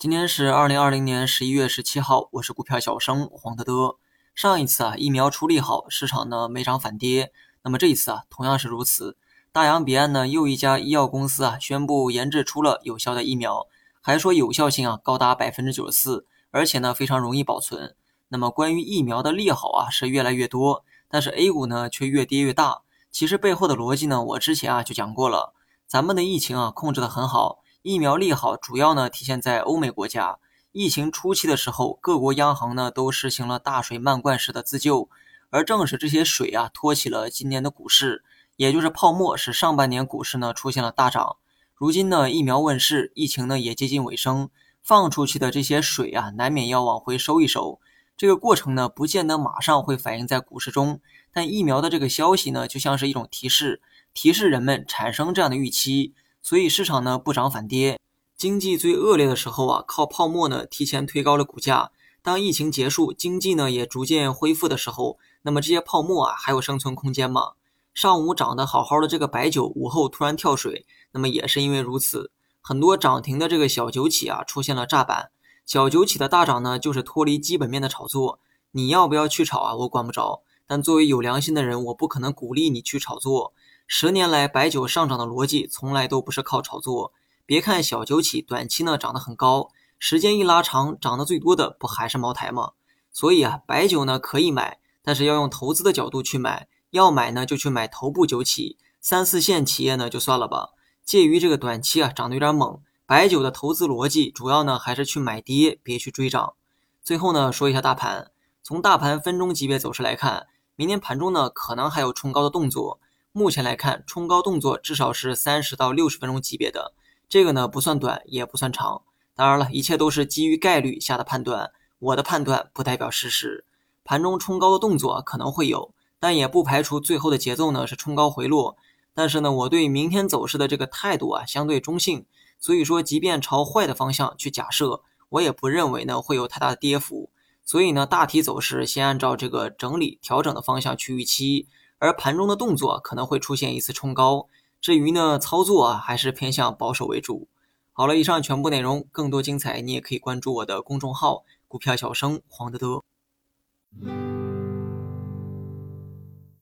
[0.00, 3.96] 今天是二零二零年十一月十七号，我是股票小生黄德德。
[4.34, 7.30] 上一次啊，疫苗出力好，市场呢没涨反跌。
[7.64, 9.18] 那么这一次啊，同样是如此。
[9.52, 13.66] 大洋彼岸呢，又一家医药公司啊宣布研制出了有效的疫苗，
[14.00, 17.94] 还说有效性啊高达百分之九十四，而且呢非常容易保存。
[18.28, 22.80] 那么关于疫苗的利好啊是越来越多，但是 A 股呢却越跌越大。
[23.10, 25.52] 其实背后的逻辑呢，我之前啊就讲过了，
[25.86, 27.58] 咱们的疫情啊控制的很好。
[27.82, 30.36] 疫苗利好主要呢体现在欧美国家。
[30.70, 35.08] 疫情初期的时候，各国央行呢都实行了大水漫灌式的自救，
[35.48, 38.22] 而正是这些水啊托起了今年的股市，
[38.56, 41.38] 也就是泡沫，使上半年股市呢出现了大涨。
[41.74, 44.50] 如今呢疫苗问世，疫情呢也接近尾声，
[44.82, 47.80] 放出去的这些水啊难免要往回收一收。
[48.14, 51.00] 这个过程呢不见得马上会反映在股市中，
[51.32, 53.80] 但疫苗的这个消息呢就像是一种提示，
[54.12, 56.12] 提示人们产生这样的预期。
[56.42, 57.98] 所以市场呢不涨反跌，
[58.36, 61.90] 经济最恶劣的时候啊，靠泡沫呢提前推高了股价。
[62.22, 67.52] 当疫情结束，经济呢也逐渐恢复的时候，那么这些泡沫啊还有生存空间吗？
[67.92, 72.30] 上午涨得好好的这个白酒，午后突然跳水，那么也是因为如此。
[72.60, 75.30] 很多涨停的这个小酒企啊出现了炸板，
[75.64, 78.38] 小酒企的大涨呢就是脱离基本面的炒作。
[78.72, 79.74] 你要不要去炒啊？
[79.74, 80.42] 我管不着。
[80.66, 83.52] 但作为有良心的人，我不可能鼓励你去炒作。
[83.92, 87.12] 十年来，白酒上涨的逻辑从来都不是靠炒作。
[87.44, 92.70] 别看小酒企短期呢涨得很高，时间一拉长，涨得最多的不还是茅台吗？
[93.10, 96.68] 所以啊，白酒呢可以买，但是要用投资的角度去买。
[96.90, 100.68] 要买呢，就去买头部酒企，三四线企业呢就算了吧。
[101.04, 106.54] 介于这个短期啊涨得有点猛，白酒的投资逻辑主要呢还是去买跌，别去追涨。
[107.02, 108.30] 最后呢，说一下大盘，
[108.62, 113.00] 从大盘分钟级别走势来看，明天盘中呢可能还有冲高的动作。
[113.32, 116.92] 目前来看，冲高动作至少是三十到六十分钟级别的，
[117.28, 119.02] 这个呢不算短，也不算长。
[119.36, 121.70] 当然了，一切都是基于概率下的判断，
[122.00, 123.64] 我的判断不代表事实。
[124.02, 128.76] 盘中冲高的动作可能会有，但也不排除最后的节奏呢是冲高回落。
[129.14, 132.26] 但是呢，我对明天走势的这个态度啊相对中性，
[132.58, 137.30] 所以说即便朝坏的方向去假设，我也不认为呢会有太大的跌幅。
[137.64, 141.68] 所以呢，大体走势先按照这个整理调整的方向去预期。
[142.00, 144.48] 而盘中的动作可能会出现一次冲高，
[144.80, 147.46] 至于呢操作啊，还是偏向保守为主。
[147.92, 153.02] 好了，以上全部内容，更多精彩你也可以关注我的公众号“股票小生黄德德”。